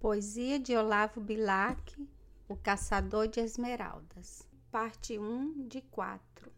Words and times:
Poesia 0.00 0.58
de 0.58 0.74
Olavo 0.74 1.20
Bilac, 1.20 1.94
O 2.48 2.56
Caçador 2.56 3.28
de 3.28 3.38
Esmeraldas, 3.38 4.48
parte 4.72 5.18
1 5.18 5.68
de 5.68 5.82
4. 5.82 6.50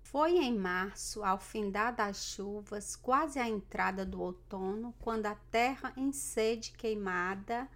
Foi 0.00 0.38
em 0.38 0.58
março, 0.58 1.22
ao 1.22 1.38
findar 1.38 1.94
das 1.94 2.24
chuvas, 2.24 2.96
quase 2.96 3.38
à 3.38 3.46
entrada 3.46 4.02
do 4.02 4.18
outono, 4.22 4.94
quando 4.98 5.26
a 5.26 5.34
terra 5.50 5.92
em 5.94 6.10
sede 6.10 6.72
queimada 6.72 7.68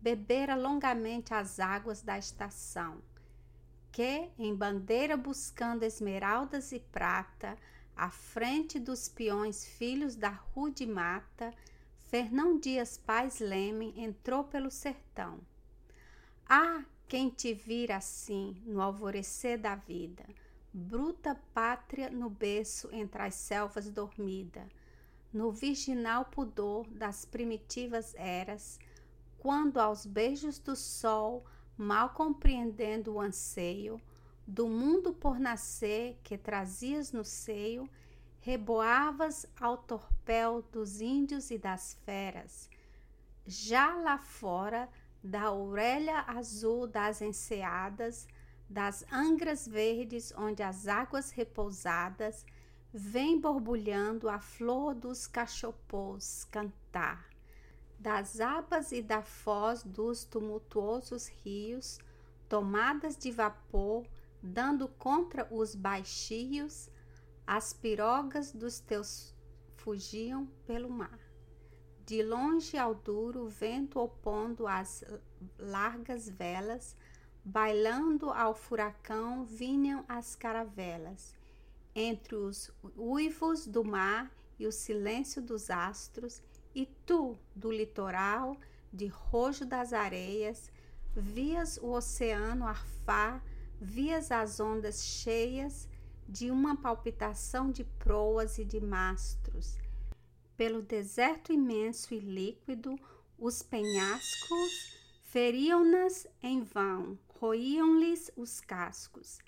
bebera 0.00 0.54
longamente 0.54 1.34
as 1.34 1.58
águas 1.58 2.00
da 2.00 2.16
estação, 2.16 3.02
que, 3.90 4.30
em 4.38 4.54
bandeira 4.54 5.16
buscando 5.16 5.82
esmeraldas 5.82 6.70
e 6.70 6.78
prata, 6.78 7.56
à 7.96 8.08
frente 8.08 8.78
dos 8.78 9.08
peões 9.08 9.66
filhos 9.66 10.14
da 10.14 10.30
rude 10.30 10.86
mata, 10.86 11.52
Fernão 12.10 12.58
Dias 12.58 12.98
Paz 12.98 13.38
Leme 13.38 13.94
entrou 13.96 14.42
pelo 14.42 14.68
sertão. 14.68 15.38
Ah, 16.44 16.84
quem 17.06 17.30
te 17.30 17.54
vira 17.54 17.98
assim 17.98 18.60
no 18.66 18.82
alvorecer 18.82 19.56
da 19.56 19.76
vida, 19.76 20.26
bruta 20.74 21.40
pátria 21.54 22.10
no 22.10 22.28
berço 22.28 22.88
entre 22.90 23.22
as 23.22 23.36
selvas 23.36 23.88
dormida, 23.88 24.66
no 25.32 25.52
virginal 25.52 26.24
pudor 26.24 26.84
das 26.88 27.24
primitivas 27.24 28.12
eras, 28.16 28.80
quando 29.38 29.78
aos 29.78 30.04
beijos 30.04 30.58
do 30.58 30.74
sol, 30.74 31.44
mal 31.78 32.10
compreendendo 32.10 33.14
o 33.14 33.20
anseio. 33.20 34.02
Do 34.44 34.66
mundo 34.68 35.12
por 35.12 35.38
nascer 35.38 36.18
que 36.24 36.36
trazias 36.36 37.12
no 37.12 37.24
seio, 37.24 37.88
reboavas 38.40 39.46
ao 39.58 39.76
torpel 39.76 40.62
dos 40.72 41.00
índios 41.00 41.50
e 41.50 41.58
das 41.58 41.94
feras. 42.04 42.68
Já 43.46 43.94
lá 43.94 44.18
fora, 44.18 44.88
da 45.22 45.52
orelha 45.52 46.24
azul 46.26 46.86
das 46.86 47.20
enseadas, 47.20 48.26
das 48.68 49.04
angras 49.12 49.66
verdes 49.66 50.32
onde 50.36 50.62
as 50.62 50.88
águas 50.88 51.30
repousadas 51.30 52.46
vem 52.92 53.38
borbulhando 53.38 54.28
a 54.28 54.38
flor 54.38 54.94
dos 54.94 55.26
cachopôs 55.26 56.44
cantar. 56.50 57.28
Das 57.98 58.40
abas 58.40 58.92
e 58.92 59.02
da 59.02 59.20
foz 59.20 59.82
dos 59.82 60.24
tumultuosos 60.24 61.28
rios, 61.28 61.98
tomadas 62.48 63.16
de 63.16 63.30
vapor, 63.30 64.06
dando 64.42 64.88
contra 64.88 65.46
os 65.52 65.74
baixios, 65.74 66.88
as 67.50 67.72
pirogas 67.72 68.52
dos 68.52 68.78
teus 68.78 69.34
fugiam 69.74 70.46
pelo 70.68 70.88
mar. 70.88 71.18
De 72.06 72.22
longe 72.22 72.78
ao 72.78 72.94
duro 72.94 73.48
vento 73.48 73.98
opondo 73.98 74.68
as 74.68 75.02
largas 75.58 76.28
velas, 76.28 76.96
bailando 77.44 78.30
ao 78.30 78.54
furacão 78.54 79.42
vinham 79.42 80.04
as 80.06 80.36
caravelas. 80.36 81.34
Entre 81.92 82.36
os 82.36 82.70
uivos 82.96 83.66
do 83.66 83.82
mar 83.82 84.30
e 84.56 84.64
o 84.64 84.70
silêncio 84.70 85.42
dos 85.42 85.70
astros, 85.70 86.40
e 86.72 86.86
tu, 87.04 87.36
do 87.52 87.72
litoral, 87.72 88.56
de 88.92 89.08
rojo 89.08 89.66
das 89.66 89.92
areias, 89.92 90.70
vias 91.16 91.78
o 91.78 91.90
oceano 91.90 92.64
arfar, 92.64 93.42
vias 93.80 94.30
as 94.30 94.60
ondas 94.60 95.04
cheias 95.04 95.89
de 96.30 96.48
uma 96.48 96.76
palpitação 96.76 97.72
de 97.72 97.82
proas 97.82 98.56
e 98.56 98.64
de 98.64 98.80
mastros. 98.80 99.76
Pelo 100.56 100.80
deserto 100.80 101.52
imenso 101.52 102.14
e 102.14 102.20
líquido, 102.20 102.96
os 103.36 103.62
penhascos 103.62 104.96
feriam-nas 105.22 106.28
em 106.40 106.62
vão, 106.62 107.18
roíam-lhes 107.40 108.30
os 108.36 108.60
cascos. 108.60 109.40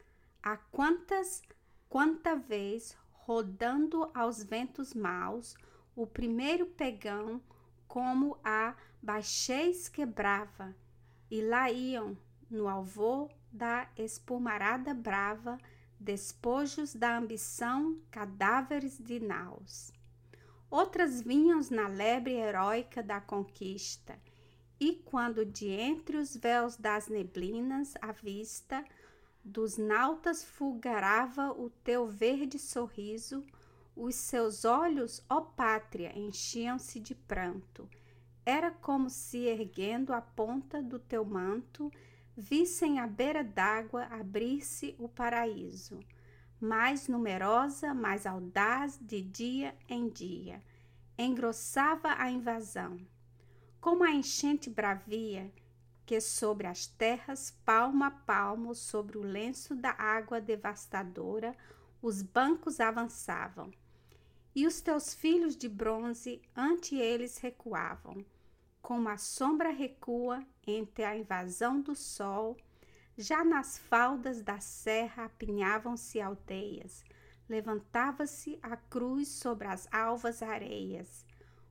A 0.43 0.57
quantas, 0.57 1.41
quanta 1.89 2.35
vez, 2.35 2.97
rodando 3.13 4.11
aos 4.13 4.43
ventos 4.43 4.93
maus, 4.93 5.55
o 5.95 6.05
primeiro 6.05 6.67
pegão, 6.67 7.41
como 7.87 8.37
a 8.43 8.75
baixez 9.01 9.89
quebrava, 9.89 10.75
e 11.31 11.43
lá 11.43 11.71
iam, 11.71 12.17
no 12.51 12.69
alvor 12.69 13.31
da 13.53 13.89
espumarada 13.97 14.93
brava, 14.93 15.59
despojos 16.03 16.95
da 16.95 17.17
ambição, 17.17 17.99
cadáveres 18.11 18.99
de 18.99 19.21
naus. 19.21 19.93
Outras 20.69 21.23
vinham 21.23 21.61
na 21.71 21.87
lebre 21.87 22.35
heróica 22.35 23.03
da 23.03 23.21
conquista, 23.21 24.19
e 24.81 24.95
quando 24.95 25.45
de 25.45 25.69
entre 25.69 26.17
os 26.17 26.37
véus 26.37 26.77
das 26.77 27.07
neblinas 27.07 27.95
a 28.03 28.11
vista 28.11 28.85
dos 29.45 29.77
nautas 29.77 30.43
fulgarava 30.45 31.53
o 31.53 31.71
teu 31.71 32.09
verde 32.09 32.59
sorriso, 32.59 33.45
os 33.95 34.15
seus 34.15 34.65
olhos, 34.65 35.25
ó 35.29 35.41
pátria, 35.41 36.19
enchiam-se 36.19 36.99
de 36.99 37.15
pranto. 37.15 37.89
Era 38.45 38.71
como 38.71 39.09
se 39.09 39.39
erguendo 39.39 40.13
a 40.13 40.21
ponta 40.21 40.83
do 40.83 40.99
teu 40.99 41.25
manto 41.25 41.93
vissem 42.37 42.99
à 42.99 43.07
beira 43.07 43.45
d'água 43.45 44.05
abrir-se 44.05 44.95
o 44.99 45.09
paraíso, 45.09 46.01
mais 46.61 47.09
numerosa, 47.09 47.93
mais 47.93 48.27
audaz 48.27 48.99
de 49.01 49.21
dia 49.21 49.75
em 49.89 50.09
dia, 50.09 50.63
engrossava 51.19 52.15
a 52.15 52.31
invasão. 52.31 52.99
Como 53.81 54.05
a 54.05 54.11
enchente 54.11 54.71
bravia, 54.71 55.53
que 56.07 56.21
sobre 56.21 56.67
as 56.67 56.87
terras, 56.87 57.51
palmo 57.65 58.05
a 58.05 58.11
palmo, 58.11 58.75
sobre 58.75 59.19
o 59.19 59.23
lenço 59.23 59.75
da 59.75 59.91
água 59.91 60.41
devastadora, 60.41 61.57
os 62.01 62.23
bancos 62.23 62.81
avançavam. 62.81 63.71
E 64.55 64.67
os 64.67 64.81
teus 64.81 65.15
filhos 65.15 65.57
de 65.57 65.69
bronze 65.69 66.43
ante 66.55 66.97
eles 66.97 67.39
recuavam 67.39 68.25
como 68.83 69.09
a 69.09 69.17
sombra 69.17 69.71
recua 69.71 70.45
entre 70.67 71.05
a 71.05 71.17
invasão 71.17 71.81
do 71.81 71.95
sol, 71.95 72.57
já 73.17 73.45
nas 73.45 73.79
faldas 73.79 74.43
da 74.43 74.59
serra 74.59 75.27
apinhavam-se 75.27 76.21
aldeias, 76.21 77.05
levantava-se 77.49 78.59
a 78.61 78.77
cruz 78.77 79.29
sobre 79.29 79.69
as 79.69 79.89
alvas 79.93 80.43
areias, 80.43 81.25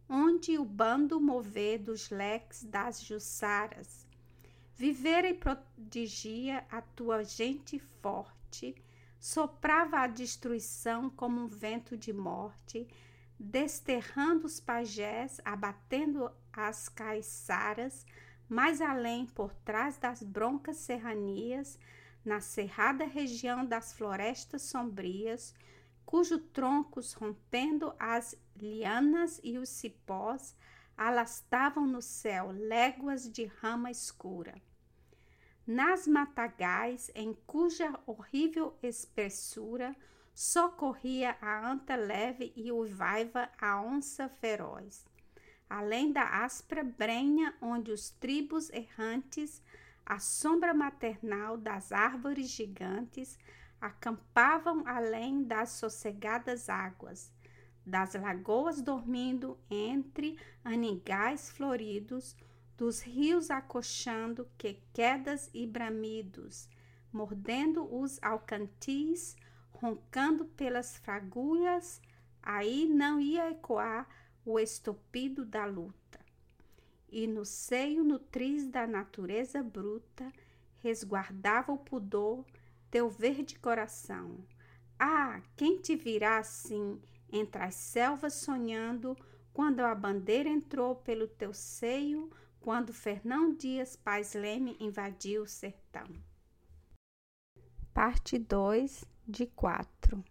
onde 0.07 0.57
o 0.57 0.63
bando 0.63 1.19
mover 1.19 1.79
dos 1.79 2.09
leques 2.09 2.63
das 2.63 3.01
jussaras. 3.01 4.07
Vivera 4.75 5.27
e 5.29 5.33
prodigia 5.33 6.65
a 6.71 6.81
tua 6.81 7.23
gente 7.23 7.77
forte, 8.01 8.75
soprava 9.19 9.99
a 9.99 10.07
destruição 10.07 11.09
como 11.09 11.41
um 11.41 11.47
vento 11.47 11.97
de 11.97 12.13
morte, 12.13 12.87
desterrando 13.39 14.45
os 14.45 14.59
pajés, 14.59 15.41
abatendo 15.43 16.31
as 16.53 16.89
caiçaras, 16.89 18.05
mais 18.47 18.81
além, 18.81 19.25
por 19.25 19.53
trás 19.53 19.97
das 19.97 20.21
broncas 20.21 20.77
serranias, 20.77 21.79
na 22.23 22.39
cerrada 22.39 23.05
região 23.05 23.65
das 23.65 23.93
florestas 23.93 24.63
sombrias, 24.63 25.53
cujos 26.05 26.41
troncos, 26.53 27.13
rompendo 27.13 27.93
as 27.97 28.35
lianas 28.55 29.39
e 29.43 29.57
os 29.57 29.69
cipós, 29.69 30.55
alastavam 30.97 31.87
no 31.87 32.01
céu 32.01 32.51
léguas 32.51 33.31
de 33.31 33.45
rama 33.45 33.89
escura. 33.89 34.61
Nas 35.65 36.05
matagais, 36.05 37.09
em 37.15 37.33
cuja 37.47 37.97
horrível 38.05 38.77
espessura 38.83 39.95
socorria 40.33 41.37
a 41.41 41.71
anta 41.71 41.95
leve 41.95 42.51
e 42.55 42.71
uivaiva 42.71 43.49
a 43.59 43.81
onça 43.81 44.27
feroz. 44.27 45.05
Além 45.71 46.11
da 46.11 46.43
áspera 46.43 46.83
brenha 46.83 47.55
onde 47.61 47.93
os 47.93 48.09
tribos 48.09 48.69
errantes, 48.71 49.63
a 50.05 50.19
sombra 50.19 50.73
maternal 50.73 51.55
das 51.55 51.93
árvores 51.93 52.49
gigantes, 52.49 53.39
acampavam 53.79 54.83
além 54.85 55.43
das 55.43 55.69
sossegadas 55.69 56.67
águas, 56.67 57.31
das 57.85 58.15
lagoas 58.15 58.81
dormindo 58.81 59.57
entre 59.69 60.37
aningais 60.61 61.49
floridos, 61.49 62.35
dos 62.75 62.99
rios 62.99 63.49
acochando 63.49 64.49
que 64.57 64.77
quedas 64.91 65.49
e 65.53 65.65
bramidos, 65.65 66.69
mordendo 67.13 67.87
os 67.95 68.21
alcantis, 68.21 69.37
roncando 69.71 70.43
pelas 70.43 70.97
fagulhas, 70.97 72.01
aí 72.43 72.85
não 72.85 73.21
ia 73.21 73.51
ecoar 73.51 74.05
o 74.45 74.59
estopido 74.59 75.45
da 75.45 75.65
luta. 75.65 76.19
E 77.09 77.27
no 77.27 77.45
seio 77.45 78.03
nutriz 78.03 78.67
da 78.67 78.87
natureza 78.87 79.61
bruta, 79.61 80.31
resguardava 80.79 81.71
o 81.71 81.77
pudor 81.77 82.45
teu 82.89 83.09
verde 83.09 83.57
coração. 83.59 84.37
Ah, 84.99 85.41
quem 85.55 85.79
te 85.79 85.95
virá 85.95 86.37
assim 86.37 87.01
entre 87.31 87.61
as 87.61 87.75
selvas 87.75 88.33
sonhando, 88.33 89.17
quando 89.53 89.79
a 89.81 89.95
bandeira 89.95 90.49
entrou 90.49 90.95
pelo 90.95 91.27
teu 91.27 91.53
seio, 91.53 92.29
quando 92.59 92.93
Fernão 92.93 93.53
Dias 93.53 93.95
Pais 93.95 94.33
Leme 94.33 94.77
invadiu 94.79 95.43
o 95.43 95.47
sertão. 95.47 96.07
Parte 97.93 98.37
2 98.37 99.05
de 99.27 99.47
4 99.47 100.23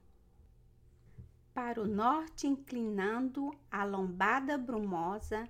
Para 1.53 1.81
o 1.83 1.87
norte, 1.87 2.47
inclinando 2.47 3.51
a 3.71 3.85
lombada 3.85 4.57
brumosa, 4.57 5.49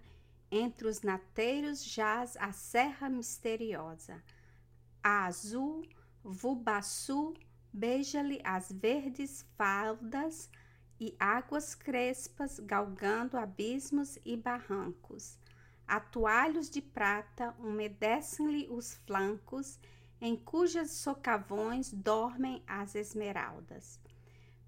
entre 0.51 0.89
os 0.89 1.03
nateiros 1.03 1.85
jaz 1.85 2.37
a 2.39 2.53
serra 2.53 3.09
misteriosa. 3.09 4.23
A 5.03 5.27
azul, 5.27 5.87
Vubaçu, 6.23 7.35
beija-lhe 7.73 8.41
as 8.45 8.71
verdes 8.71 9.47
faldas 9.57 10.51
e 10.99 11.15
águas 11.19 11.75
crespas 11.75 12.59
galgando 12.59 13.37
abismos 13.37 14.19
e 14.25 14.37
barrancos. 14.37 15.39
Atualhos 15.87 16.69
de 16.69 16.83
prata 16.83 17.55
umedecem-lhe 17.59 18.69
os 18.71 18.95
flancos, 19.07 19.79
em 20.21 20.37
cujas 20.37 20.91
socavões 20.91 21.91
dormem 21.93 22.63
as 22.67 22.95
esmeraldas. 22.95 23.99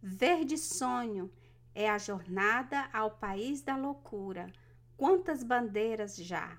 Verde 0.05 0.59
sonho 0.59 1.31
é 1.73 1.89
a 1.89 1.97
jornada 1.97 2.89
ao 2.93 3.13
país 3.13 3.63
da 3.63 3.77
loucura. 3.77 4.53
Quantas 4.97 5.45
bandeiras 5.45 6.17
já, 6.17 6.59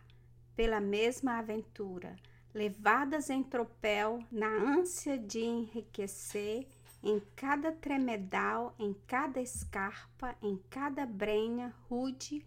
pela 0.56 0.80
mesma 0.80 1.40
aventura, 1.40 2.16
levadas 2.54 3.30
em 3.30 3.44
tropel 3.44 4.24
na 4.32 4.48
ânsia 4.48 5.18
de 5.18 5.42
enriquecer, 5.42 6.70
em 7.04 7.22
cada 7.36 7.74
tremedal, 7.74 8.74
em 8.80 8.94
cada 9.06 9.42
escarpa, 9.42 10.38
em 10.42 10.56
cada 10.70 11.06
brenha 11.06 11.76
rude, 11.90 12.46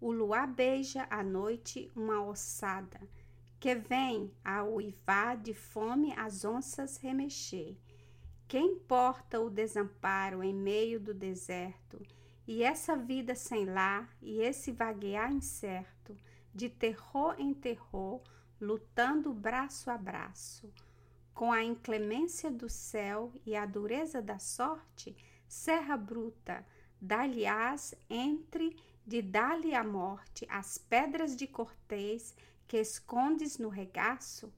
o 0.00 0.10
luar 0.10 0.48
beija 0.48 1.06
à 1.08 1.22
noite 1.22 1.88
uma 1.94 2.20
ossada, 2.20 3.00
que 3.60 3.76
vem 3.76 4.34
a 4.44 4.64
uivar 4.64 5.36
de 5.36 5.54
fome 5.54 6.12
as 6.16 6.44
onças 6.44 6.96
remexer. 6.96 7.76
Quem 8.52 8.76
porta 8.76 9.40
o 9.40 9.48
desamparo 9.48 10.42
em 10.42 10.52
meio 10.52 11.00
do 11.00 11.14
deserto, 11.14 11.98
e 12.46 12.62
essa 12.62 12.94
vida 12.94 13.34
sem 13.34 13.64
lar, 13.64 14.14
e 14.20 14.42
esse 14.42 14.70
vaguear 14.70 15.32
incerto, 15.32 16.14
de 16.54 16.68
terror 16.68 17.34
em 17.38 17.54
terror, 17.54 18.20
lutando 18.60 19.32
braço 19.32 19.90
a 19.90 19.96
braço. 19.96 20.70
Com 21.32 21.50
a 21.50 21.64
inclemência 21.64 22.50
do 22.50 22.68
céu 22.68 23.32
e 23.46 23.56
a 23.56 23.64
dureza 23.64 24.20
da 24.20 24.38
sorte, 24.38 25.16
serra 25.48 25.96
bruta, 25.96 26.62
dá-lhe-ás 27.00 27.94
entre 28.10 28.76
de 29.06 29.22
dar-lhe 29.22 29.74
a 29.74 29.82
morte 29.82 30.46
as 30.50 30.76
pedras 30.76 31.34
de 31.34 31.46
cortês 31.46 32.36
que 32.68 32.76
escondes 32.76 33.56
no 33.56 33.70
regaço, 33.70 34.52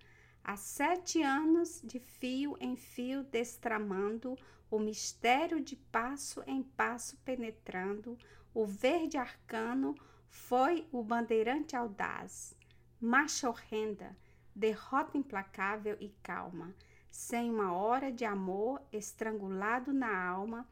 há 0.44 0.56
sete 0.56 1.22
anos 1.22 1.80
de 1.82 1.98
fio 1.98 2.56
em 2.60 2.76
fio 2.76 3.24
destramando 3.24 4.38
o 4.70 4.78
mistério 4.78 5.60
de 5.60 5.74
passo 5.74 6.42
em 6.46 6.62
passo 6.62 7.16
penetrando, 7.24 8.16
o 8.52 8.64
verde 8.64 9.16
arcano 9.16 9.94
foi 10.28 10.86
o 10.92 11.02
bandeirante 11.02 11.74
audaz 11.74 12.56
marcha 13.04 13.50
horrenda, 13.50 14.16
derrota 14.54 15.18
implacável 15.18 15.94
e 16.00 16.08
calma, 16.22 16.74
sem 17.10 17.50
uma 17.50 17.74
hora 17.74 18.10
de 18.10 18.24
amor 18.24 18.80
estrangulado 18.90 19.92
na 19.92 20.26
alma, 20.26 20.66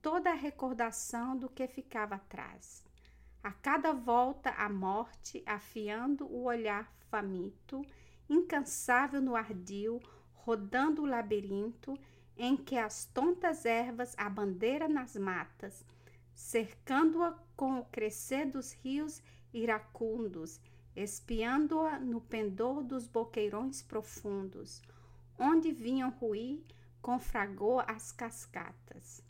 toda 0.00 0.30
a 0.30 0.34
recordação 0.34 1.36
do 1.36 1.50
que 1.50 1.68
ficava 1.68 2.14
atrás. 2.14 2.82
A 3.42 3.52
cada 3.52 3.92
volta 3.92 4.50
a 4.52 4.70
morte, 4.70 5.42
afiando 5.44 6.26
o 6.26 6.44
olhar 6.44 6.90
faminto, 7.10 7.84
incansável 8.28 9.20
no 9.20 9.36
ardil, 9.36 10.00
rodando 10.32 11.02
o 11.02 11.06
labirinto 11.06 11.98
em 12.36 12.56
que 12.56 12.76
as 12.76 13.06
tontas 13.06 13.64
ervas 13.64 14.14
a 14.18 14.28
bandeira 14.28 14.88
nas 14.88 15.16
matas, 15.16 15.84
cercando-a 16.34 17.32
com 17.56 17.78
o 17.78 17.84
crescer 17.84 18.46
dos 18.46 18.72
rios 18.72 19.22
iracundos, 19.52 20.60
espiando-a 20.94 21.98
no 21.98 22.20
pendor 22.20 22.82
dos 22.82 23.06
boqueirões 23.06 23.82
profundos, 23.82 24.82
onde 25.38 25.72
vinham 25.72 26.10
ruir 26.10 26.62
com 27.00 27.18
fragor 27.18 27.84
as 27.86 28.12
cascatas. 28.12 29.22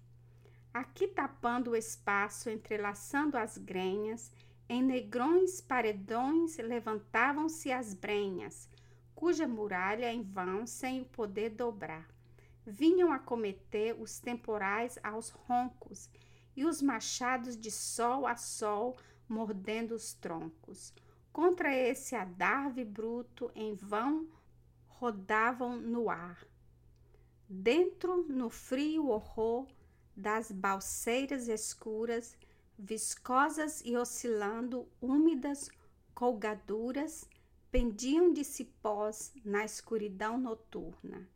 Aqui 0.73 1.09
tapando 1.09 1.71
o 1.71 1.77
espaço, 1.77 2.51
entrelaçando 2.51 3.39
as 3.39 3.57
grenhas, 3.57 4.33
em 4.69 4.83
negrões 4.83 5.61
paredões 5.61 6.59
levantavam-se 6.59 7.71
as 7.71 7.95
brenhas, 7.95 8.69
cuja 9.17 9.49
muralha 9.49 10.13
em 10.13 10.23
vão 10.23 10.67
sem 10.67 11.01
o 11.01 11.07
poder 11.07 11.51
dobrar. 11.51 12.07
Vinham 12.67 13.11
acometer 13.11 14.01
os 14.01 14.21
temporais 14.21 14.99
aos 15.03 15.31
roncos 15.31 16.11
e 16.55 16.65
os 16.65 16.83
machados 16.83 17.57
de 17.57 17.71
sol 17.71 18.27
a 18.27 18.37
sol 18.37 18.97
mordendo 19.27 19.93
os 19.93 20.13
troncos. 20.13 20.93
Contra 21.33 21.75
esse 21.75 22.15
adarve 22.15 22.85
bruto, 22.85 23.51
em 23.55 23.75
vão 23.75 24.29
rodavam 24.87 25.77
no 25.77 26.11
ar. 26.11 26.47
Dentro, 27.49 28.23
no 28.29 28.51
frio 28.51 29.09
horror 29.09 29.67
das 30.15 30.51
balseiras 30.51 31.49
escuras, 31.49 32.37
viscosas 32.79 33.83
e 33.85 33.97
oscilando, 33.97 34.89
úmidas 35.01 35.71
colgaduras, 36.15 37.29
pendiam 37.71 38.33
de 38.33 38.45
cipós 38.45 39.33
na 39.45 39.65
escuridão 39.65 40.39
noturna, 40.39 41.29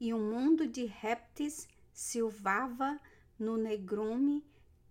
e 0.00 0.12
um 0.12 0.30
mundo 0.30 0.66
de 0.66 0.84
répteis 0.84 1.68
silvava 1.92 3.00
no 3.38 3.56
negrume, 3.56 4.44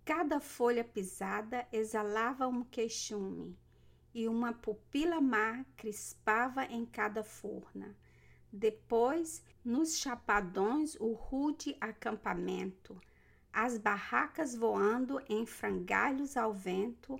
cada 0.04 0.40
folha 0.40 0.84
pisada 0.84 1.68
exalava 1.72 2.48
um 2.48 2.64
queixume 2.64 3.58
e 4.14 4.30
uma 4.30 4.54
pupila 4.54 5.20
má 5.20 5.66
crispava 5.76 6.64
em 6.66 6.86
cada 6.86 7.22
forna. 7.24 7.96
Depois, 8.52 9.44
nos 9.64 9.98
chapadões, 9.98 10.96
o 11.02 11.12
rude 11.12 11.76
acampamento, 11.82 13.00
as 13.52 13.78
barracas 13.78 14.56
voando 14.56 15.22
em 15.28 15.46
frangalhos 15.46 16.38
ao 16.38 16.54
vento, 16.54 17.20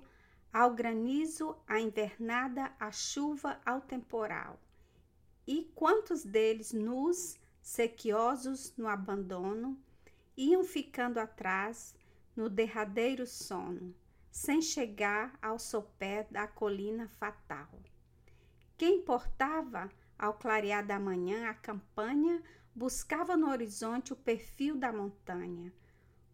ao 0.56 0.72
granizo, 0.72 1.54
a 1.68 1.78
invernada, 1.78 2.72
a 2.80 2.90
chuva, 2.90 3.60
ao 3.62 3.78
temporal. 3.78 4.58
E 5.46 5.70
quantos 5.74 6.24
deles, 6.24 6.72
nus, 6.72 7.38
sequiosos 7.60 8.74
no 8.74 8.88
abandono, 8.88 9.78
iam 10.34 10.64
ficando 10.64 11.18
atrás 11.18 11.94
no 12.34 12.48
derradeiro 12.48 13.26
sono 13.26 13.94
sem 14.30 14.62
chegar 14.62 15.38
ao 15.42 15.58
sopé 15.58 16.26
da 16.30 16.48
colina 16.48 17.06
fatal. 17.06 17.68
Quem 18.78 19.02
portava, 19.02 19.90
ao 20.18 20.32
clarear 20.32 20.86
da 20.86 20.98
manhã, 20.98 21.50
a 21.50 21.54
campanha, 21.54 22.42
buscava 22.74 23.36
no 23.36 23.50
horizonte 23.50 24.14
o 24.14 24.16
perfil 24.16 24.74
da 24.74 24.90
montanha. 24.90 25.70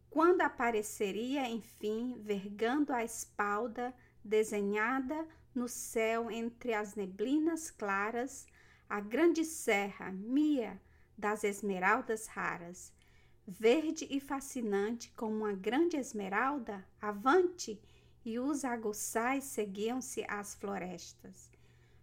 Quando 0.08 0.42
apareceria, 0.42 1.48
enfim, 1.48 2.20
vergando 2.22 2.92
a 2.92 3.02
espalda, 3.02 3.92
desenhada 4.24 5.26
no 5.54 5.68
céu 5.68 6.30
entre 6.30 6.72
as 6.74 6.94
neblinas 6.94 7.70
claras, 7.70 8.46
a 8.88 9.00
grande 9.00 9.44
serra, 9.44 10.10
Mia, 10.12 10.80
das 11.16 11.44
esmeraldas 11.44 12.26
raras, 12.26 12.92
verde 13.46 14.06
e 14.10 14.20
fascinante 14.20 15.10
como 15.16 15.36
uma 15.36 15.52
grande 15.52 15.96
esmeralda, 15.96 16.86
avante, 17.00 17.80
e 18.24 18.38
os 18.38 18.64
aguçais 18.64 19.44
seguiam-se 19.44 20.24
às 20.28 20.54
florestas. 20.54 21.50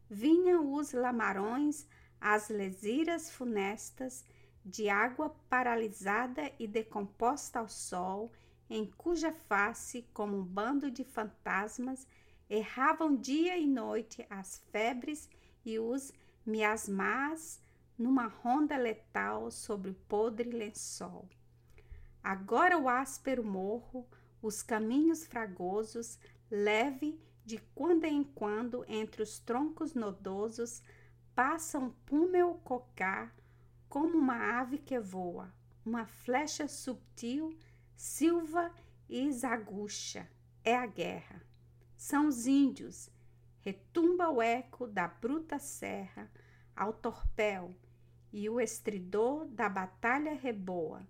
Vinham 0.10 0.74
os 0.74 0.92
lamarões, 0.92 1.88
as 2.20 2.50
lesiras 2.50 3.32
funestas, 3.32 4.26
de 4.66 4.90
água 4.90 5.30
paralisada 5.50 6.52
e 6.60 6.68
decomposta 6.68 7.60
ao 7.60 7.70
sol, 7.70 8.32
em 8.70 8.86
cuja 8.86 9.32
face, 9.32 10.06
como 10.14 10.38
um 10.38 10.44
bando 10.44 10.92
de 10.92 11.04
fantasmas, 11.04 12.08
erravam 12.50 13.16
dia 13.16 13.58
e 13.58 13.66
noite 13.66 14.26
as 14.30 14.60
febres 14.72 15.30
e 15.66 15.80
os 15.80 16.14
miasmas 16.46 17.62
numa 17.98 18.28
ronda 18.28 18.78
letal 18.78 19.52
sobre 19.52 19.92
o 19.92 19.96
podre 20.08 20.50
lençol. 20.50 21.28
Agora 22.24 22.78
o 22.78 22.88
áspero 22.88 23.44
morro, 23.44 24.08
os 24.42 24.62
caminhos 24.62 25.26
fragosos, 25.26 26.18
leve 26.50 27.20
de 27.46 27.58
quando 27.74 28.06
em 28.06 28.24
quando 28.24 28.86
entre 28.88 29.24
os 29.24 29.40
troncos 29.40 29.94
nodosos, 29.94 30.82
passa 31.34 31.80
um 31.80 31.90
púmel 31.90 32.60
cocar 32.64 33.34
como 33.88 34.18
uma 34.18 34.60
ave 34.60 34.78
que 34.78 35.00
voa, 35.00 35.52
uma 35.86 36.06
flecha 36.06 36.68
subtil, 36.68 37.58
silva 38.00 38.74
e 39.10 39.30
zagucha. 39.30 40.26
É 40.64 40.74
a 40.74 40.86
guerra. 40.86 41.44
São 41.98 42.30
os 42.30 42.48
índios, 42.48 43.12
retumba 43.60 44.30
o 44.30 44.42
eco 44.42 44.88
da 44.88 45.06
bruta 45.06 45.60
serra 45.60 46.32
ao 46.74 46.94
torpel 46.94 47.76
e 48.32 48.50
o 48.50 48.62
estridor 48.62 49.46
da 49.48 49.68
batalha 49.68 50.34
reboa. 50.34 51.06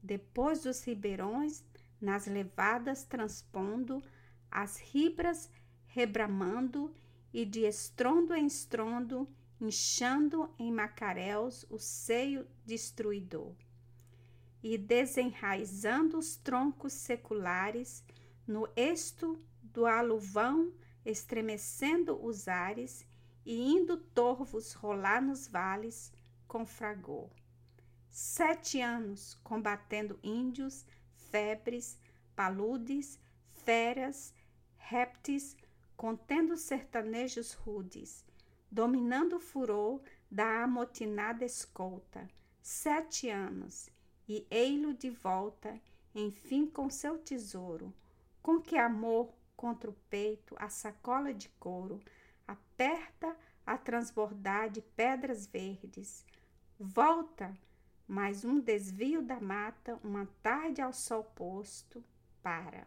Depois 0.00 0.62
dos 0.62 0.84
ribeirões, 0.84 1.64
nas 2.00 2.26
levadas 2.26 3.02
transpondo, 3.02 4.00
as 4.48 4.78
ribras 4.78 5.50
rebramando 5.88 6.94
e 7.32 7.44
de 7.44 7.66
estrondo 7.66 8.32
em 8.32 8.46
estrondo, 8.46 9.28
inchando 9.60 10.48
em 10.56 10.70
macaréus 10.70 11.66
o 11.68 11.80
seio 11.80 12.46
destruidor. 12.64 13.56
E 14.62 14.76
desenraizando 14.76 16.18
os 16.18 16.36
troncos 16.36 16.92
seculares 16.92 18.04
no 18.46 18.68
esto 18.74 19.40
do 19.62 19.86
aluvão, 19.86 20.72
estremecendo 21.04 22.18
os 22.24 22.48
ares 22.48 23.06
e 23.44 23.60
indo 23.60 23.96
torvos 23.96 24.72
rolar 24.72 25.22
nos 25.22 25.46
vales 25.46 26.12
com 26.46 26.66
fragor. 26.66 27.30
Sete 28.10 28.80
anos 28.80 29.34
combatendo 29.44 30.18
índios, 30.22 30.84
febres, 31.30 32.00
paludes, 32.34 33.18
feras, 33.64 34.34
répteis, 34.76 35.56
contendo 35.96 36.56
sertanejos 36.56 37.52
rudes, 37.52 38.24
dominando 38.70 39.36
o 39.36 39.40
furor 39.40 40.00
da 40.30 40.64
amotinada 40.64 41.44
escolta. 41.44 42.28
Sete 42.62 43.28
anos, 43.28 43.90
e 44.28 44.46
ei-lo 44.50 44.92
de 44.92 45.08
volta, 45.08 45.80
enfim 46.14 46.66
com 46.66 46.90
seu 46.90 47.18
tesouro, 47.18 47.94
com 48.42 48.60
que 48.60 48.76
amor 48.76 49.32
contra 49.56 49.88
o 49.90 49.96
peito 50.10 50.54
a 50.58 50.68
sacola 50.68 51.32
de 51.32 51.48
couro, 51.58 52.00
aperta 52.46 53.34
a 53.66 53.76
transbordar 53.76 54.70
de 54.70 54.80
pedras 54.80 55.46
verdes. 55.46 56.24
Volta, 56.78 57.56
mais 58.06 58.44
um 58.44 58.60
desvio 58.60 59.22
da 59.22 59.40
mata, 59.40 59.98
uma 60.04 60.26
tarde 60.42 60.80
ao 60.80 60.92
sol 60.92 61.24
posto, 61.24 62.04
para. 62.42 62.86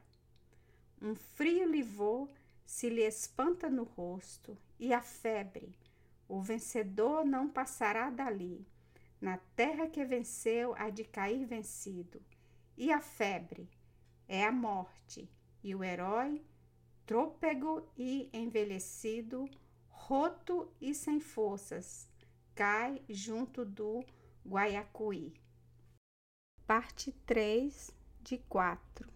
Um 1.01 1.15
frio 1.15 1.69
livor 1.69 2.29
se 2.65 2.89
lhe 2.89 3.01
espanta 3.01 3.69
no 3.69 3.83
rosto, 3.83 4.57
e 4.79 4.93
a 4.93 5.01
febre, 5.01 5.75
o 6.27 6.41
vencedor 6.41 7.25
não 7.25 7.49
passará 7.49 8.09
dali. 8.09 8.65
Na 9.21 9.37
terra 9.55 9.87
que 9.87 10.03
venceu 10.03 10.73
há 10.75 10.89
de 10.89 11.03
cair 11.03 11.45
vencido. 11.45 12.19
E 12.75 12.91
a 12.91 12.99
febre 12.99 13.69
é 14.27 14.43
a 14.43 14.51
morte, 14.51 15.29
e 15.63 15.75
o 15.75 15.83
herói, 15.83 16.43
trôpego 17.05 17.87
e 17.95 18.29
envelhecido, 18.33 19.47
roto 19.87 20.73
e 20.81 20.95
sem 20.95 21.19
forças, 21.19 22.09
cai 22.55 22.99
junto 23.07 23.63
do 23.63 24.03
Guaiacuí. 24.43 25.31
Parte 26.65 27.11
3 27.25 27.91
de 28.21 28.39
4 28.39 29.07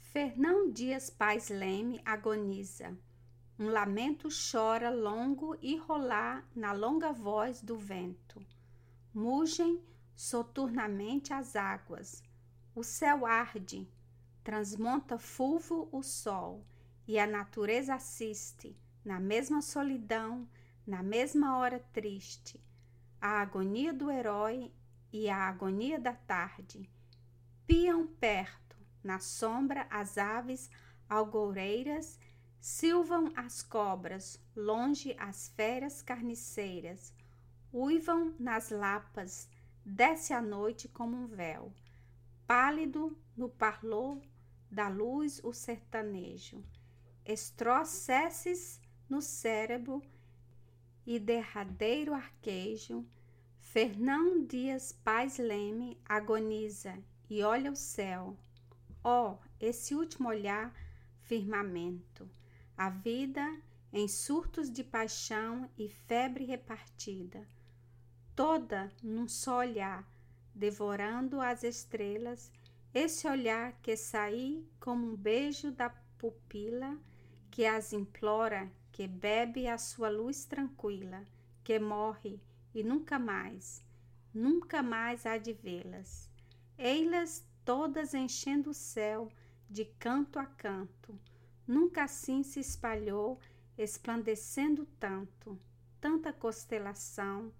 Fernão 0.00 0.70
Dias 0.70 1.08
Paz 1.08 1.48
Leme 1.48 2.02
agoniza. 2.04 2.94
Um 3.58 3.68
lamento 3.68 4.28
chora 4.28 4.90
longo 4.90 5.56
e 5.62 5.76
rolar 5.76 6.46
na 6.54 6.72
longa 6.72 7.12
voz 7.12 7.62
do 7.62 7.78
vento. 7.78 8.44
Mugem 9.12 9.82
soturnamente 10.14 11.32
as 11.32 11.56
águas. 11.56 12.22
O 12.74 12.82
céu 12.82 13.24
arde, 13.24 13.88
transmonta 14.44 15.18
fulvo 15.18 15.88
o 15.90 16.02
sol, 16.02 16.64
e 17.06 17.18
a 17.18 17.26
natureza 17.26 17.94
assiste 17.94 18.76
na 19.04 19.18
mesma 19.18 19.62
solidão, 19.62 20.48
na 20.86 21.02
mesma 21.02 21.56
hora 21.56 21.80
triste, 21.92 22.62
a 23.20 23.40
agonia 23.40 23.92
do 23.92 24.10
herói 24.10 24.70
e 25.12 25.28
a 25.28 25.48
agonia 25.48 25.98
da 25.98 26.12
tarde. 26.12 26.90
Piam 27.66 28.06
perto, 28.06 28.76
na 29.02 29.18
sombra, 29.18 29.86
as 29.90 30.18
aves 30.18 30.70
algoureiras, 31.08 32.18
silvam 32.60 33.32
as 33.34 33.62
cobras, 33.62 34.38
longe 34.54 35.16
as 35.18 35.48
feras 35.48 36.02
carniceiras, 36.02 37.14
uivam 37.72 38.34
nas 38.38 38.70
lapas, 38.70 39.48
desce 39.84 40.32
a 40.32 40.40
noite 40.40 40.88
como 40.88 41.16
um 41.16 41.26
véu. 41.26 41.72
Pálido 42.46 43.16
no 43.36 43.48
parlor 43.48 44.20
da 44.70 44.88
luz 44.88 45.40
o 45.44 45.52
sertanejo, 45.52 46.64
estrocesses 47.24 48.80
no 49.08 49.20
cérebro 49.20 50.02
e 51.06 51.18
derradeiro 51.18 52.14
arquejo, 52.14 53.06
Fernão 53.58 54.44
Dias 54.46 54.92
Paz 54.92 55.38
Leme 55.38 56.00
agoniza 56.04 56.98
e 57.28 57.42
olha 57.42 57.70
o 57.70 57.76
céu. 57.76 58.36
Ó, 59.04 59.32
oh, 59.32 59.38
esse 59.60 59.94
último 59.94 60.28
olhar, 60.28 60.74
firmamento, 61.20 62.28
a 62.76 62.88
vida 62.90 63.46
em 63.92 64.08
surtos 64.08 64.70
de 64.70 64.84
paixão 64.84 65.70
e 65.78 65.88
febre 65.88 66.44
repartida, 66.44 67.46
toda 68.38 68.88
num 69.02 69.26
só 69.26 69.58
olhar, 69.58 70.08
devorando 70.54 71.40
as 71.40 71.64
estrelas, 71.64 72.52
esse 72.94 73.26
olhar 73.26 73.72
que 73.82 73.96
saí 73.96 74.64
como 74.78 75.08
um 75.08 75.16
beijo 75.16 75.72
da 75.72 75.90
pupila 76.16 76.96
que 77.50 77.66
as 77.66 77.92
implora, 77.92 78.70
que 78.92 79.08
bebe 79.08 79.66
a 79.66 79.76
sua 79.76 80.08
luz 80.08 80.44
tranquila, 80.44 81.24
que 81.64 81.80
morre 81.80 82.40
e 82.72 82.84
nunca 82.84 83.18
mais, 83.18 83.84
nunca 84.32 84.84
mais 84.84 85.26
há 85.26 85.36
de 85.36 85.52
vê-las. 85.52 86.30
Ei-las 86.78 87.44
todas 87.64 88.14
enchendo 88.14 88.70
o 88.70 88.74
céu 88.74 89.32
de 89.68 89.84
canto 89.84 90.38
a 90.38 90.46
canto, 90.46 91.18
nunca 91.66 92.04
assim 92.04 92.44
se 92.44 92.60
espalhou, 92.60 93.40
esplandecendo 93.76 94.86
tanto, 95.00 95.58
tanta 96.00 96.32
constelação 96.32 97.52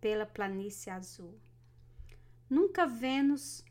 pela 0.00 0.26
planície 0.26 0.90
azul. 0.90 1.34
Nunca 2.48 2.86
Vênus 2.86 3.64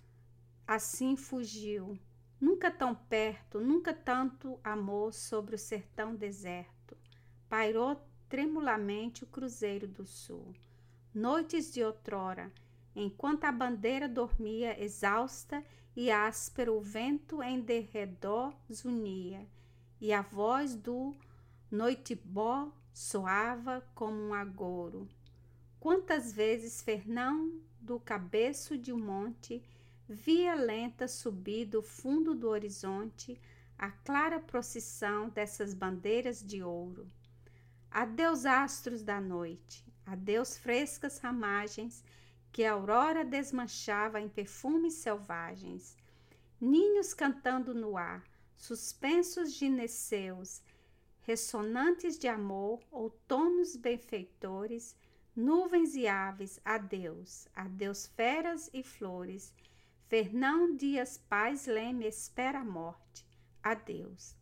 assim 0.68 1.16
fugiu, 1.16 1.98
Nunca 2.40 2.70
tão 2.70 2.94
perto, 2.94 3.62
nunca 3.62 3.94
tanto 3.94 4.60
amor 4.64 5.14
sobre 5.14 5.56
o 5.56 5.60
sertão 5.60 6.14
deserto. 6.14 6.98
Pairou 7.48 8.00
tremulamente 8.28 9.24
o 9.24 9.28
cruzeiro 9.28 9.88
do 9.88 10.06
sul. 10.06 10.54
Noites 11.14 11.74
de 11.74 11.82
outrora, 11.82 12.52
enquanto 12.94 13.46
a 13.46 13.52
bandeira 13.52 14.10
dormia 14.10 14.80
exausta 14.84 15.64
e 15.96 16.12
áspero 16.12 16.76
o 16.76 16.82
vento 16.82 17.42
em 17.42 17.62
derredor 17.62 18.54
zunia, 18.72 19.48
e 20.02 20.12
a 20.12 20.22
voz 20.22 20.76
do 20.76 21.16
noitibó 21.72 22.70
soava 22.94 23.82
como 23.96 24.22
um 24.22 24.34
agouro. 24.34 25.08
Quantas 25.80 26.32
vezes 26.32 26.82
Fernão, 26.82 27.54
do 27.80 28.00
cabeço 28.00 28.78
de 28.78 28.92
um 28.92 28.98
monte, 28.98 29.64
via 30.08 30.56
lenta 30.56 31.08
subir 31.08 31.66
do 31.66 31.82
fundo 31.82 32.34
do 32.34 32.50
horizonte 32.50 33.40
a 33.78 33.92
clara 33.92 34.40
procissão 34.40 35.30
dessas 35.30 35.74
bandeiras 35.74 36.44
de 36.44 36.64
ouro. 36.64 37.08
Adeus, 37.92 38.46
astros 38.46 39.04
da 39.04 39.20
noite, 39.22 39.86
adeus, 40.06 40.58
frescas 40.58 41.20
ramagens 41.20 42.04
que 42.52 42.64
a 42.64 42.72
aurora 42.72 43.26
desmanchava 43.26 44.22
em 44.22 44.30
perfumes 44.30 44.94
selvagens, 44.94 45.98
ninhos 46.60 47.14
cantando 47.14 47.74
no 47.74 47.98
ar, 47.98 48.24
suspensos 48.56 49.54
gineceus, 49.54 50.62
ressonantes 51.22 52.18
de 52.18 52.28
amor, 52.28 52.80
outonos 52.92 53.76
benfeitores, 53.76 54.96
nuvens 55.36 55.96
e 55.96 56.08
aves, 56.08 56.60
adeus, 56.64 57.48
adeus, 57.54 58.08
feras 58.08 58.70
e 58.74 58.82
flores 58.82 59.54
Fernão 60.08 60.76
Dias 60.76 61.18
Paz 61.18 61.66
Leme 61.66 62.06
espera 62.06 62.60
a 62.60 62.64
morte. 62.64 63.26
Adeus. 63.64 64.36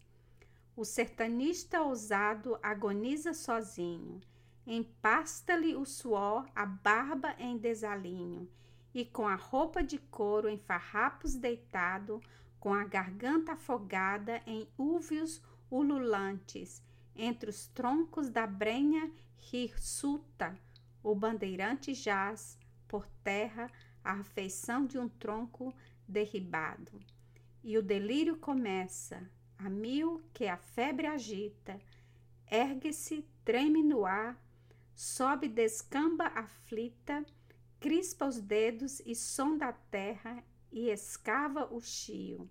O 0.76 0.84
sertanista 0.84 1.82
ousado 1.82 2.60
agoniza 2.62 3.34
sozinho. 3.34 4.20
Empasta-lhe 4.68 5.74
o 5.74 5.86
suor, 5.86 6.46
a 6.54 6.66
barba 6.66 7.34
em 7.40 7.58
desalinho, 7.58 8.50
e 8.94 9.06
com 9.06 9.26
a 9.26 9.36
roupa 9.36 9.82
de 9.82 9.98
couro 9.98 10.50
em 10.50 10.58
farrapos 10.58 11.34
deitado, 11.34 12.22
com 12.60 12.74
a 12.74 12.84
garganta 12.84 13.54
afogada 13.54 14.42
em 14.46 14.68
úvios 14.78 15.42
ululantes, 15.72 16.84
entre 17.16 17.50
os 17.50 17.68
troncos 17.68 18.30
da 18.30 18.46
brenha 18.46 19.10
hirsuta, 19.52 20.60
o 21.04 21.14
bandeirante 21.14 21.94
jaz 21.94 22.58
por 22.88 23.06
terra 23.24 23.70
a 24.04 24.14
afeição 24.14 24.86
de 24.86 24.98
um 24.98 25.10
tronco 25.10 25.74
derribado. 26.08 27.00
E 27.64 27.78
o 27.78 27.84
delírio 27.84 28.38
começa, 28.38 29.30
a 29.58 29.70
mil 29.70 30.22
que 30.34 30.48
a 30.48 30.58
febre 30.58 31.08
agita, 31.08 31.80
ergue-se, 32.50 33.26
treme 33.44 33.84
no 33.84 34.06
ar, 34.06 34.38
sobe, 34.96 35.48
descamba 35.48 36.26
aflita, 36.28 37.26
crispa 37.80 38.26
os 38.26 38.40
dedos 38.40 39.02
e 39.06 39.16
sonda 39.16 39.68
a 39.68 39.74
terra 39.74 40.44
e 40.72 40.90
escava 40.90 41.66
o 41.74 41.82
chio. 41.82 42.50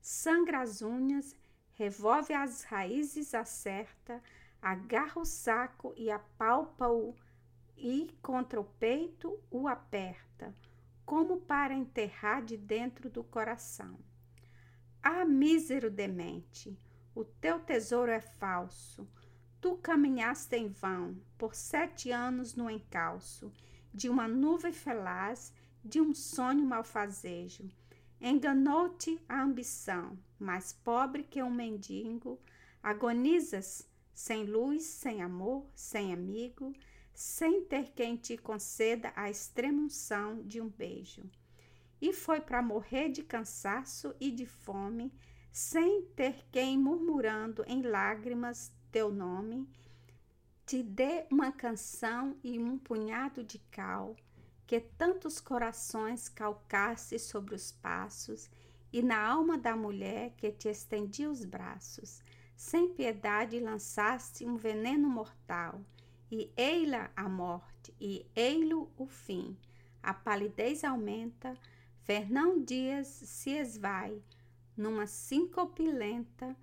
Sangra 0.00 0.60
as 0.60 0.82
unhas, 0.82 1.36
revolve 1.72 2.34
as 2.34 2.64
raízes, 2.64 3.34
acerta, 3.34 4.22
agarra 4.60 5.20
o 5.20 5.24
saco 5.24 5.94
e 5.96 6.10
apalpa-o 6.10 7.14
e 7.82 8.16
contra 8.22 8.60
o 8.60 8.64
peito 8.64 9.40
o 9.50 9.66
aperta, 9.66 10.54
como 11.04 11.40
para 11.40 11.74
enterrar 11.74 12.44
de 12.44 12.56
dentro 12.56 13.10
do 13.10 13.24
coração. 13.24 13.98
Ah, 15.02 15.24
mísero 15.24 15.90
demente, 15.90 16.78
o 17.12 17.24
teu 17.24 17.58
tesouro 17.58 18.12
é 18.12 18.20
falso. 18.20 19.08
Tu 19.60 19.76
caminhaste 19.78 20.54
em 20.54 20.68
vão 20.68 21.20
por 21.36 21.56
sete 21.56 22.12
anos 22.12 22.54
no 22.54 22.70
encalço 22.70 23.52
de 23.92 24.08
uma 24.08 24.28
nuvem 24.28 24.72
felaz, 24.72 25.52
de 25.84 26.00
um 26.00 26.14
sonho 26.14 26.64
malfazejo. 26.64 27.68
Enganou-te 28.20 29.20
a 29.28 29.42
ambição, 29.42 30.16
mais 30.38 30.72
pobre 30.72 31.24
que 31.24 31.42
um 31.42 31.50
mendigo. 31.50 32.38
Agonizas 32.80 33.88
sem 34.14 34.44
luz, 34.44 34.84
sem 34.84 35.20
amor, 35.20 35.66
sem 35.74 36.12
amigo, 36.12 36.72
sem 37.14 37.64
ter 37.64 37.92
quem 37.92 38.16
te 38.16 38.36
conceda 38.36 39.12
a 39.14 39.30
extrema 39.30 39.82
unção 39.82 40.42
de 40.42 40.60
um 40.60 40.68
beijo. 40.68 41.22
E 42.00 42.12
foi 42.12 42.40
para 42.40 42.62
morrer 42.62 43.08
de 43.10 43.22
cansaço 43.22 44.14
e 44.20 44.30
de 44.30 44.46
fome, 44.46 45.12
sem 45.52 46.02
ter 46.16 46.44
quem, 46.50 46.78
murmurando 46.78 47.64
em 47.66 47.82
lágrimas 47.82 48.72
teu 48.90 49.10
nome, 49.12 49.68
te 50.64 50.82
dê 50.82 51.26
uma 51.30 51.52
canção 51.52 52.36
e 52.42 52.58
um 52.58 52.78
punhado 52.78 53.44
de 53.44 53.58
cal, 53.70 54.16
que 54.66 54.80
tantos 54.80 55.40
corações 55.40 56.28
calcasse 56.28 57.18
sobre 57.18 57.54
os 57.54 57.72
passos, 57.72 58.50
e 58.92 59.02
na 59.02 59.20
alma 59.20 59.58
da 59.58 59.76
mulher 59.76 60.34
que 60.36 60.50
te 60.50 60.68
estendia 60.68 61.30
os 61.30 61.44
braços, 61.44 62.22
sem 62.56 62.92
piedade 62.94 63.58
lançaste 63.58 64.46
um 64.46 64.56
veneno 64.56 65.08
mortal, 65.08 65.80
e 66.32 66.50
ei-la 66.56 67.10
a 67.14 67.28
morte, 67.28 67.94
e 68.00 68.24
ei-lo 68.34 68.90
o 68.96 69.04
fim. 69.04 69.54
A 70.02 70.14
palidez 70.14 70.82
aumenta, 70.82 71.54
Fernão 72.04 72.58
Dias 72.58 73.06
se 73.06 73.50
esvai 73.50 74.22
numa 74.74 75.06
síncope 75.06 75.82
lenta, 75.82 76.56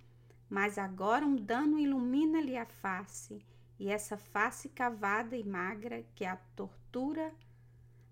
mas 0.48 0.76
agora 0.76 1.24
um 1.24 1.36
dano 1.36 1.78
ilumina-lhe 1.78 2.56
a 2.56 2.66
face, 2.66 3.40
e 3.78 3.88
essa 3.88 4.16
face 4.16 4.68
cavada 4.68 5.36
e 5.36 5.44
magra 5.44 6.04
que 6.16 6.24
a 6.24 6.36
tortura 6.56 7.32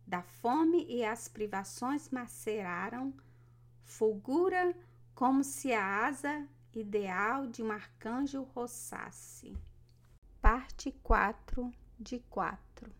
da 0.07 0.23
fome 0.23 0.87
e 0.89 1.05
as 1.05 1.27
privações 1.27 2.09
maceraram, 2.09 3.13
fulgura 3.83 4.77
como 5.13 5.43
se 5.43 5.73
a 5.73 6.07
asa 6.07 6.47
ideal 6.73 7.49
de 7.49 7.65
um 7.65 7.73
arcanjo 7.73 8.45
roçasse. 8.55 9.53
Parte 10.51 10.91
4 11.03 11.71
de 12.01 12.21
4 12.21 12.91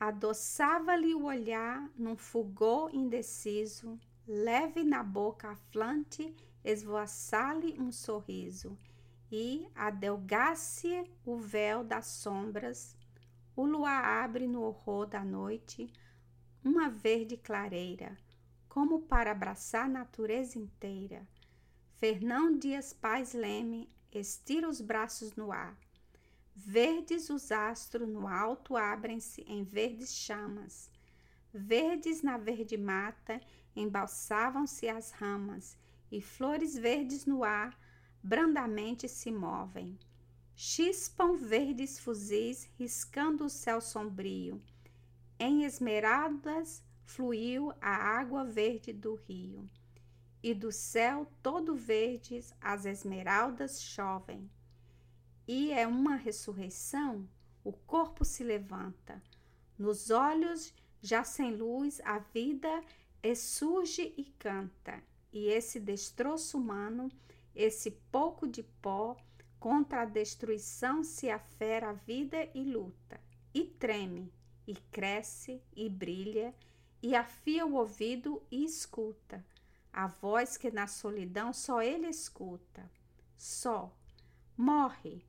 Adoçava-lhe 0.00 1.14
o 1.14 1.24
olhar 1.24 1.90
num 1.94 2.16
fulgor 2.16 2.88
indeciso, 2.94 4.00
leve 4.26 4.82
na 4.82 5.02
boca 5.02 5.50
aflante, 5.50 6.34
esvoaçar-lhe 6.64 7.78
um 7.78 7.92
sorriso, 7.92 8.78
e 9.30 9.68
adelgasse 9.74 11.04
o 11.22 11.36
véu 11.36 11.84
das 11.84 12.06
sombras, 12.06 12.96
o 13.54 13.66
luar 13.66 14.02
abre 14.24 14.46
no 14.46 14.62
horror 14.62 15.04
da 15.04 15.22
noite 15.22 15.92
uma 16.64 16.88
verde 16.88 17.36
clareira, 17.36 18.16
como 18.70 19.02
para 19.02 19.32
abraçar 19.32 19.84
a 19.84 19.90
natureza 19.90 20.58
inteira. 20.58 21.28
Fernão 21.96 22.56
Dias 22.56 22.94
Paz 22.94 23.34
Leme 23.34 23.86
estira 24.10 24.66
os 24.66 24.80
braços 24.80 25.36
no 25.36 25.52
ar 25.52 25.76
Verdes 26.60 27.30
os 27.30 27.52
astros 27.52 28.08
no 28.08 28.26
alto 28.26 28.76
abrem-se 28.76 29.42
em 29.42 29.62
verdes 29.62 30.12
chamas. 30.12 30.90
Verdes 31.54 32.20
na 32.20 32.36
verde 32.36 32.76
mata 32.76 33.40
embalsavam-se 33.76 34.88
as 34.88 35.12
ramas, 35.12 35.78
e 36.10 36.20
flores 36.20 36.76
verdes 36.76 37.24
no 37.26 37.44
ar 37.44 37.78
brandamente 38.20 39.08
se 39.08 39.30
movem. 39.30 39.96
Chispam 40.56 41.36
verdes 41.36 42.00
fuzis 42.00 42.68
riscando 42.76 43.44
o 43.44 43.48
céu 43.48 43.80
sombrio. 43.80 44.60
Em 45.38 45.62
esmeraldas 45.62 46.82
fluiu 47.04 47.72
a 47.80 47.94
água 47.94 48.44
verde 48.44 48.92
do 48.92 49.14
rio. 49.14 49.70
E 50.42 50.52
do 50.52 50.72
céu 50.72 51.30
todo 51.40 51.76
verdes 51.76 52.52
as 52.60 52.84
esmeraldas 52.84 53.80
chovem 53.80 54.50
e 55.48 55.72
é 55.72 55.86
uma 55.86 56.14
ressurreição, 56.14 57.26
o 57.64 57.72
corpo 57.72 58.22
se 58.22 58.44
levanta. 58.44 59.22
Nos 59.78 60.10
olhos, 60.10 60.74
já 61.00 61.24
sem 61.24 61.56
luz, 61.56 62.02
a 62.04 62.18
vida 62.18 62.84
surge 63.34 64.12
e 64.16 64.24
canta. 64.38 65.02
E 65.32 65.46
esse 65.46 65.80
destroço 65.80 66.58
humano, 66.58 67.10
esse 67.54 67.90
pouco 67.90 68.46
de 68.46 68.62
pó, 68.62 69.16
contra 69.58 70.02
a 70.02 70.04
destruição 70.04 71.02
se 71.02 71.30
afera 71.30 71.90
a 71.90 71.92
vida 71.94 72.48
e 72.54 72.62
luta, 72.62 73.20
e 73.52 73.64
treme, 73.64 74.30
e 74.66 74.74
cresce, 74.74 75.62
e 75.74 75.88
brilha, 75.88 76.54
e 77.02 77.14
afia 77.14 77.64
o 77.64 77.74
ouvido 77.74 78.42
e 78.50 78.64
escuta, 78.64 79.44
a 79.92 80.06
voz 80.06 80.56
que 80.56 80.70
na 80.70 80.86
solidão 80.86 81.52
só 81.52 81.80
ele 81.80 82.06
escuta. 82.06 82.88
Só. 83.36 83.94
Morre, 84.56 85.24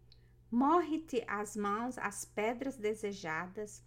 Morre-te 0.52 1.24
as 1.28 1.56
mãos 1.56 1.98
as 2.00 2.26
pedras 2.26 2.76
desejadas, 2.76 3.84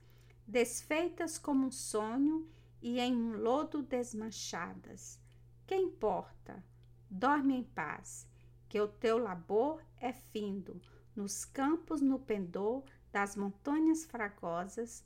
desfeitas 0.46 1.36
como 1.36 1.66
um 1.66 1.70
sonho 1.72 2.48
e 2.80 3.00
em 3.00 3.16
um 3.16 3.36
lodo 3.36 3.82
desmanchadas. 3.82 5.18
Que 5.66 5.74
importa? 5.74 6.62
Dorme 7.10 7.56
em 7.56 7.64
paz, 7.64 8.28
que 8.68 8.80
o 8.80 8.86
teu 8.86 9.18
labor 9.18 9.82
é 10.00 10.12
findo, 10.12 10.80
nos 11.16 11.44
campos 11.44 12.00
no 12.00 12.18
pendor 12.18 12.84
das 13.10 13.36
montanhas 13.36 14.04
fragosas, 14.04 15.04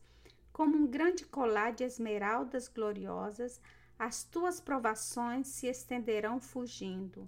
como 0.53 0.77
um 0.77 0.87
grande 0.87 1.25
colar 1.25 1.73
de 1.73 1.85
esmeraldas 1.85 2.69
gloriosas, 2.69 3.61
as 3.99 4.25
tuas 4.25 4.61
provações 4.61 5.49
se 5.49 5.67
estenderão 5.67 6.39
fugindo. 6.39 7.27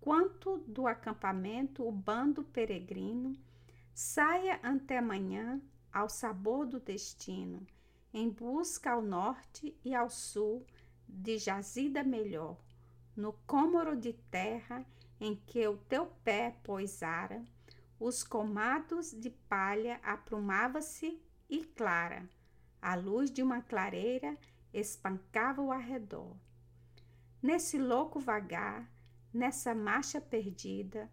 Quanto 0.00 0.58
do 0.58 0.86
acampamento 0.86 1.86
o 1.86 1.90
bando 1.90 2.44
peregrino, 2.44 3.34
Saia 3.94 4.58
até 4.60 4.98
amanhã 4.98 5.62
ao 5.92 6.08
sabor 6.08 6.66
do 6.66 6.80
destino, 6.80 7.64
em 8.12 8.28
busca 8.28 8.90
ao 8.90 9.00
norte 9.00 9.78
e 9.84 9.94
ao 9.94 10.10
sul 10.10 10.66
de 11.08 11.38
jazida 11.38 12.02
melhor, 12.02 12.58
no 13.16 13.32
cômoro 13.46 13.94
de 13.94 14.12
terra 14.12 14.84
em 15.20 15.36
que 15.36 15.64
o 15.68 15.76
teu 15.76 16.06
pé 16.24 16.56
poisara, 16.64 17.44
os 18.00 18.24
comados 18.24 19.12
de 19.12 19.30
palha 19.30 20.00
aprumava-se 20.02 21.22
e 21.48 21.64
clara, 21.64 22.28
a 22.82 22.96
luz 22.96 23.30
de 23.30 23.44
uma 23.44 23.62
clareira 23.62 24.36
espancava 24.72 25.62
o 25.62 25.70
arredor. 25.70 26.34
Nesse 27.40 27.78
louco 27.78 28.18
vagar, 28.18 28.90
nessa 29.32 29.72
marcha 29.72 30.20
perdida, 30.20 31.08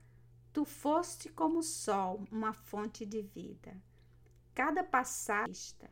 Tu 0.53 0.65
foste 0.65 1.29
como 1.29 1.59
o 1.59 1.63
sol, 1.63 2.25
uma 2.31 2.53
fonte 2.53 3.05
de 3.05 3.21
vida. 3.21 3.75
Cada 4.53 4.83
passagista, 4.83 5.89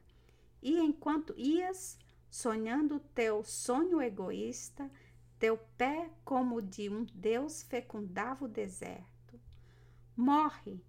e 0.62 0.78
enquanto 0.78 1.34
ias 1.38 1.98
sonhando 2.30 3.00
teu 3.00 3.44
sonho 3.44 4.02
egoísta, 4.02 4.92
teu 5.40 5.58
pé 5.78 6.10
como 6.26 6.62
de 6.62 6.90
um 6.90 7.06
Deus 7.06 7.64
fecundava 7.64 8.46
o 8.46 8.50
deserto. 8.50 9.40
Morre, 10.16 10.84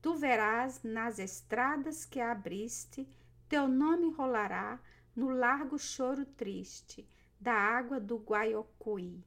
tu 0.00 0.14
verás 0.14 0.82
nas 0.84 1.18
estradas 1.18 2.04
que 2.04 2.20
abriste, 2.20 3.08
teu 3.48 3.66
nome 3.66 4.12
rolará 4.12 4.80
no 5.14 5.30
largo 5.30 5.76
choro 5.76 6.24
triste 6.24 7.08
da 7.40 7.54
água 7.54 7.98
do 7.98 8.16
Guaiocuí. 8.16 9.24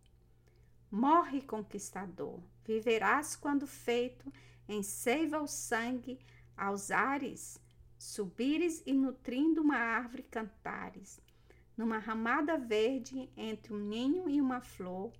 Morre, 0.91 1.41
conquistador, 1.41 2.41
viverás 2.65 3.36
quando 3.36 3.67
feito 3.67 4.34
em 4.67 4.82
seiva 4.82 5.39
o 5.39 5.47
sangue 5.47 6.19
aos 6.58 6.89
ares, 6.89 7.62
subires 7.97 8.82
e 8.86 8.93
nutrindo 8.93 9.62
uma 9.62 9.78
árvore 9.78 10.23
cantares. 10.23 11.21
Numa 11.78 11.99
ramada 11.99 12.58
verde 12.58 13.32
entre 13.38 13.73
um 13.73 13.78
ninho 13.78 14.28
e 14.28 14.41
uma 14.41 14.62
flor, 14.62 15.13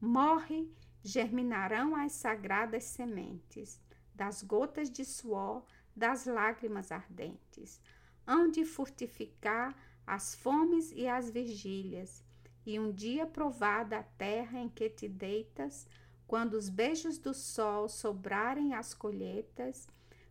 morre, 0.00 0.72
germinarão 1.02 1.94
as 1.94 2.12
sagradas 2.12 2.84
sementes. 2.84 3.80
das 4.14 4.42
gotas 4.42 4.88
de 4.88 5.04
suor, 5.04 5.64
das 5.94 6.24
lágrimas 6.24 6.92
ardentes. 6.92 7.80
Hão 8.24 8.48
de 8.48 8.64
fortificar 8.64 9.74
as 10.06 10.34
fomes 10.36 10.92
e 10.92 11.08
as 11.08 11.28
vigílias, 11.30 12.23
e 12.66 12.78
um 12.78 12.90
dia 12.90 13.26
provada 13.26 13.98
a 13.98 14.02
terra 14.02 14.58
em 14.58 14.68
que 14.68 14.88
te 14.88 15.08
deitas, 15.08 15.86
quando 16.26 16.54
os 16.54 16.68
beijos 16.68 17.18
do 17.18 17.34
sol 17.34 17.88
sobrarem 17.88 18.74
as 18.74 18.94
colheitas, 18.94 19.86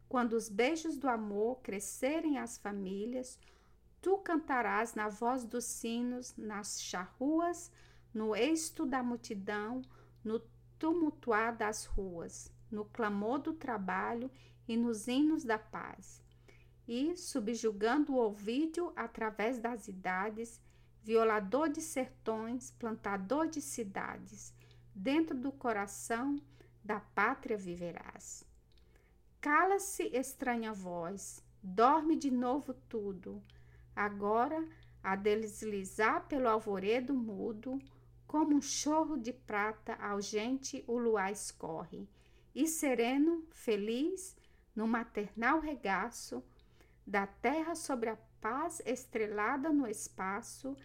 quando 0.10 0.34
os 0.34 0.50
beijos 0.50 0.98
do 0.98 1.08
amor 1.08 1.60
crescerem 1.62 2.38
as 2.38 2.58
famílias, 2.58 3.40
tu 4.02 4.18
cantarás 4.18 4.96
na 4.96 5.08
voz 5.08 5.46
dos 5.46 5.66
sinos, 5.66 6.36
nas 6.36 6.82
charruas, 6.82 7.72
no 8.14 8.36
êxito 8.36 8.86
da 8.86 9.02
multidão, 9.02 9.82
no 10.24 10.42
tumultuar 10.78 11.56
das 11.56 11.86
ruas, 11.86 12.52
no 12.70 12.86
clamor 12.86 13.40
do 13.40 13.54
trabalho 13.54 14.30
e 14.68 14.76
nos 14.76 15.08
hinos 15.08 15.44
da 15.44 15.58
paz. 15.58 16.22
E, 16.88 17.16
subjugando 17.16 18.14
o 18.14 18.18
ouvido 18.18 18.92
através 18.96 19.58
das 19.58 19.88
idades, 19.88 20.60
violador 21.04 21.70
de 21.70 21.82
sertões, 21.82 22.72
plantador 22.72 23.48
de 23.48 23.62
cidades, 23.62 24.54
dentro 24.96 25.38
do 25.38 25.52
coração 25.52 26.38
da 26.84 27.00
pátria 27.00 27.58
viverás. 27.58 28.46
Cala-se 29.42 30.04
estranha 30.16 30.72
voz, 30.72 31.44
dorme 31.62 32.16
de 32.16 32.32
novo 32.32 32.74
tudo, 32.88 33.44
agora 33.94 34.66
a 35.04 35.18
deslizar 35.18 36.26
pelo 36.28 36.48
alvoredo 36.48 37.14
mudo, 37.14 37.78
como 38.26 38.56
um 38.56 38.62
chorro 38.62 39.18
de 39.18 39.34
prata 39.34 39.96
algente 39.96 40.84
o 40.88 40.98
luar 40.98 41.32
escorre, 41.32 42.08
e 42.56 42.66
sereno, 42.66 43.46
feliz, 43.52 44.38
no 44.74 44.88
maternal 44.88 45.60
regaço, 45.60 46.42
da 47.06 47.28
terra 47.28 47.76
sobre 47.76 48.10
a 48.10 48.18
paz 48.40 48.82
estrelada 48.86 49.70
no 49.70 49.88
espaço, 49.88 50.76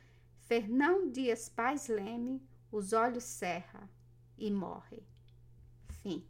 Fernão 0.48 1.10
Dias 1.10 1.46
Paz 1.50 1.88
Leme, 1.88 2.42
os 2.72 2.94
olhos 2.94 3.24
cerra 3.24 3.86
e 4.38 4.50
morre. 4.50 5.02
Fim. 6.00 6.24